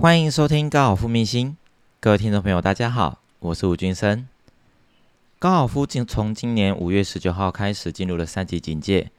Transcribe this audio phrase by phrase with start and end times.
[0.00, 1.56] 欢迎收听高尔夫明星，
[1.98, 4.28] 各位听众朋友，大家好，我是吴俊生。
[5.40, 9.10] 高尔夫今从今年五月十九号开始进入了三级警戒，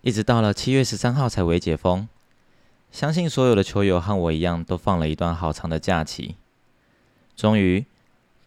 [0.00, 2.08] 一直到了七月十三号才微解封。
[2.90, 6.36] 相信所有的球友和我一样，都放了一段好长的假期，
[7.36, 7.84] 终于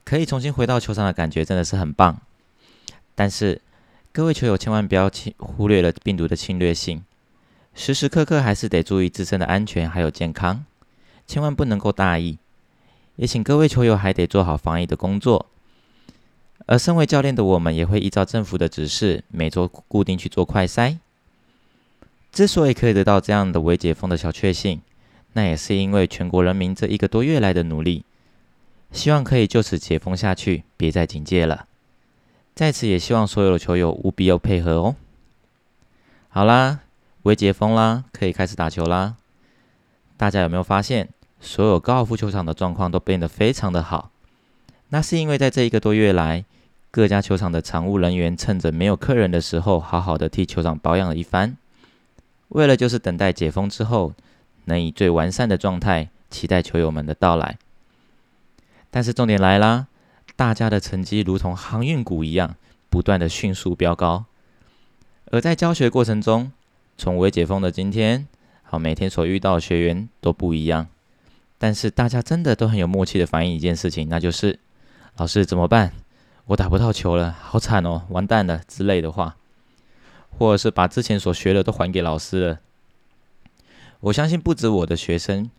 [0.04, 2.20] 可以重新回到球场的感觉真的是很棒。
[3.14, 3.62] 但是
[4.12, 7.04] 各位球友千万不要轻忽略了病毒的侵略性，
[7.76, 10.66] 时时刻刻还是得注意自身的安全还有健康。
[11.28, 12.38] 千万不能够大意，
[13.18, 15.46] 也请各位球友还得做好防疫的工作。
[16.66, 20.98] 而身为教练的我们，也会依照政府的指示，每周固定去做快筛。
[22.32, 24.82] 之所以可以得到这样的微解封的小确幸，
[25.34, 28.04] 那也是因为全国人民这一个多月来的努力。
[28.92, 31.68] 希望可以就此解封下去，别再警戒了。
[32.56, 34.96] 在此也希望所有的球友务必要配合哦。
[36.30, 36.80] 好啦，
[37.24, 39.16] 微解封啦，可以开始打球啦。
[40.16, 41.10] 大家有没有发现？
[41.40, 44.12] 所有高尔夫球场的状况都变得非常的好，
[44.90, 46.44] 那是因为在这一个多月来，
[46.92, 51.56] 各家球场的场务人员趁着没有客人的时候，好好的替球场保养了一番，
[52.50, 54.14] 为了就是等待解封之后，
[54.66, 57.58] 能以最完善的状态，期待球友们的到来。
[58.90, 59.88] 但是重点来啦，
[60.36, 62.56] 大家的成绩如同航运股一样，
[62.90, 64.26] 不断的迅速飙高，
[65.32, 66.52] 而在教学过程中，
[66.98, 68.28] 从未解封的今天，
[68.64, 70.88] 好每天所遇到的学员都不一样。
[71.58, 74.60] 但是大家真的都很有默契的反映一件事情，那就是
[75.18, 75.94] 老师怎么办？
[76.46, 79.36] 我打不到球了，好惨哦，完蛋了之类的话，
[80.38, 82.60] 或者是把之前所学的都还给老师了。
[84.00, 85.50] 我相信不止我的学生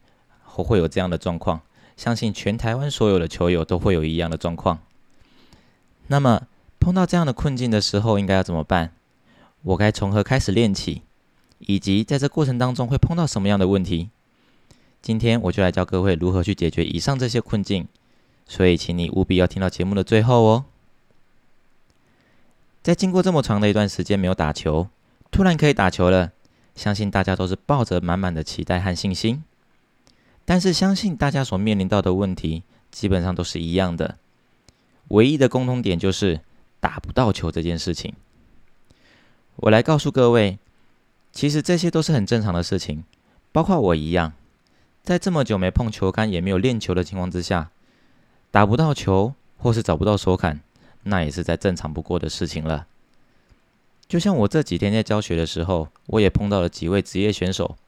[0.45, 1.61] 会有这样的状况，
[1.97, 4.79] 相信全台湾所有的球友都会有一样的状况。
[6.07, 6.47] 那么
[6.81, 8.93] 碰到这样的困境的时候，应该要怎么办？
[9.63, 11.03] 我该从何开始练起？
[11.59, 14.11] 以及在这过程当中会碰到什么样的问题？
[15.01, 17.87] 今天我就来教各位如何去解决以上这些困境，
[18.47, 20.65] 所以请你务必要听到节目的最后哦。
[22.83, 24.89] 在经过这么长的一段时间没有打球，
[25.31, 26.33] 突然可以打球了，
[26.75, 29.45] 相信大家都是抱着满满的期待和信心。
[30.45, 34.17] 但是相信大家所面临到的问题基本上都是一样的，
[35.09, 36.41] 唯一的共同点就是
[36.81, 38.15] 打不到球这件事情。
[39.57, 40.59] 我来告诉各位，
[41.33, 43.05] 其实这些都是很正常的事情，
[43.53, 44.33] 包括我一样。
[45.09, 47.71] 在这么久没碰球杆，也没有练球的情况之下，
[48.51, 50.61] 打不到球或是找不到手感，
[51.05, 52.87] 那也是再正常不过的事情了。
[54.07, 57.79] 就像我这几天在教学的时候，我也碰到了几位职业选手，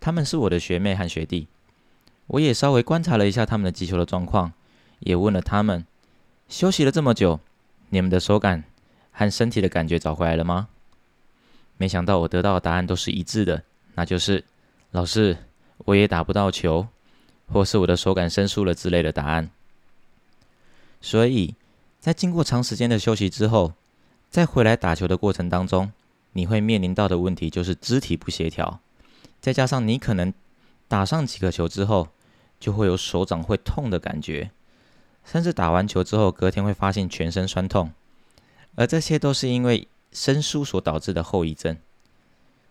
[0.00, 1.48] 他们是我的学妹和学弟，
[2.26, 4.52] 我也稍微观察了一下他们的击球的状况，
[4.98, 5.86] 也问了他们，
[6.46, 7.40] 休息了这么久，
[7.88, 8.64] 你们的手感
[9.12, 10.68] 和身体的感觉找回来了吗？
[11.78, 13.62] 没想到我得到的答案都是一致的，
[13.94, 14.44] 那就是
[14.90, 15.38] 老师。
[15.84, 16.88] 我也打不到球，
[17.52, 19.50] 或是我的手感生疏了之类的答案。
[21.00, 21.54] 所以
[22.00, 23.74] 在经过长时间的休息之后，
[24.30, 25.92] 再回来打球的过程当中，
[26.32, 28.80] 你会面临到的问题就是肢体不协调，
[29.40, 30.32] 再加上你可能
[30.88, 32.08] 打上几个球之后，
[32.58, 34.50] 就会有手掌会痛的感觉，
[35.24, 37.92] 甚至打完球之后隔天会发现全身酸痛，
[38.74, 41.76] 而这些都是因为生疏所导致的后遗症。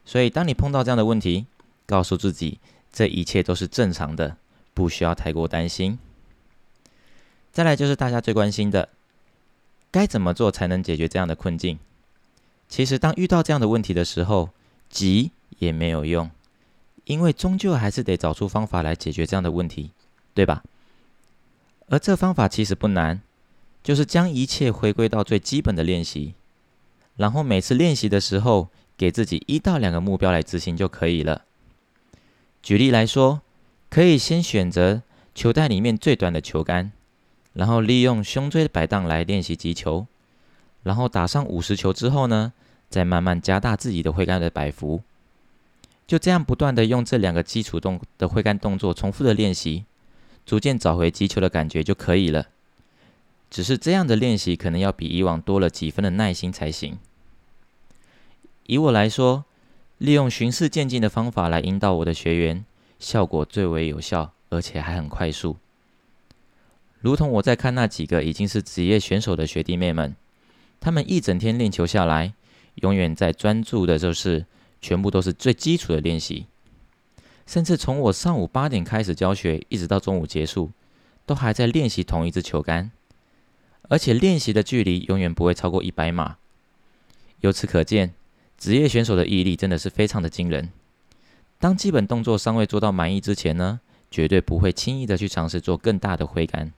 [0.04, 1.46] 所以当你碰到这样的问题，
[1.86, 2.60] 告诉自己。
[2.96, 4.38] 这一切都是正常的，
[4.74, 6.00] 不需要太过担心。
[7.52, 8.88] 再来就是大家最关心的，
[9.92, 11.78] 该怎么做才能解决这样的困境？
[12.70, 14.52] 其实，当遇到这样的问题的时候，
[14.90, 16.32] 急也没有用，
[17.04, 19.92] 因为终究还是得找出方法来解决这样的问题，
[20.34, 20.64] 对吧？
[21.90, 23.22] 而这方法其实不难，
[23.84, 26.34] 就是将一切回归到最基本的练习，
[27.18, 31.44] 然后每次练习的时候，给自己一到两个目标来执行就可以了。
[32.66, 33.44] 举例来说，
[33.92, 35.04] 可以先选择
[35.36, 36.92] 球袋里面最短的球杆，
[37.54, 40.08] 然后利用胸椎的摆荡来练习击球，
[40.82, 42.54] 然后打上五十球之后呢，
[42.90, 45.04] 再慢慢加大自己的挥杆的摆幅，
[46.08, 49.86] 就这样不断的用这两个基础动的挥杆动作重复的练习，
[50.44, 52.48] 逐渐找回击球的感觉就可以了。
[53.52, 56.98] 只是这样的练习可能要比以往多了几分的耐心才行。
[58.66, 59.46] 以我来说。
[59.98, 62.66] 利用循序渐进的方法来引导我的学员，
[63.00, 65.58] 效果最为有效，而且还很快速。
[67.00, 70.16] 如同我在看那几个已经是职业选手的学弟妹们，
[70.80, 72.34] 他们一整天练球下来，
[72.76, 74.46] 永远在专注的就是
[74.82, 76.48] 全部都是最基础的练习，
[77.46, 80.72] 甚至从我上午八点开始教学，一直到中午结束，
[81.26, 82.92] 都还在练习同一支球杆，
[83.84, 86.38] 而且练习的距离永远不会超过一百码。
[87.40, 88.14] 由此可见。
[88.58, 90.72] 职业选手的毅力真的是非常的惊人。
[91.60, 93.80] 当基本动作尚未做到满意之前呢，
[94.12, 96.72] 绝对不会轻易的去尝试做更大的挥杆。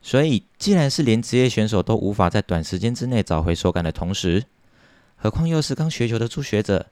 [0.00, 4.44] 所以，既然是连职业选手都无法在短时间之内找回手感的同时，
[5.16, 6.86] 何况又是刚学球的初学者，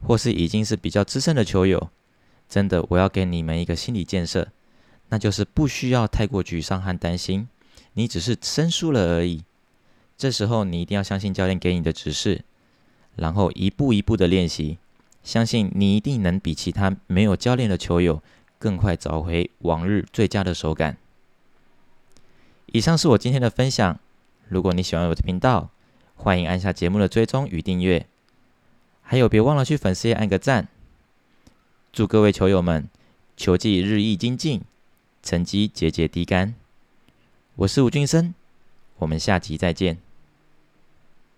[0.00, 1.90] 或是已经是比较资深的球友，
[2.48, 4.48] 真的，我要给你们一个心理建设，
[5.08, 7.48] 那就是不需要太过沮丧和担心，
[7.94, 9.42] 你只是生疏了而已。
[10.24, 12.46] 这时候，你一定要相信教练给你的指示，
[13.14, 14.78] 然后一步一步的练习，
[15.22, 18.22] 相信你一定能比其他没有教练的球友
[18.58, 20.96] 更快找回往日最佳的手感。
[22.72, 24.00] 以上是我今天的分享。
[24.48, 25.68] 如果你喜欢我的频道，
[26.14, 28.06] 欢迎按下节目的追踪与订阅。
[29.02, 30.68] 还有，别忘了去粉丝页按个赞。
[31.92, 32.88] 祝各位球友们
[33.36, 34.62] 球技日益精进，
[35.22, 36.54] 成绩节节低杆。
[37.56, 38.32] 我是吴俊生，
[38.96, 40.03] 我们下集再见。